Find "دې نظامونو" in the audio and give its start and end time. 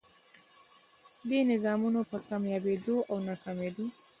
1.29-2.01